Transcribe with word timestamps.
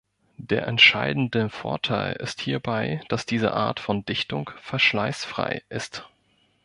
Der 0.39 0.65
entscheidende 0.65 1.51
Vorteil 1.51 2.13
ist 2.15 2.41
hierbei, 2.41 3.01
dass 3.07 3.27
diese 3.27 3.53
Art 3.53 3.79
von 3.79 4.03
Dichtung 4.03 4.49
verschleißfrei 4.59 5.61
ist. 5.69 6.09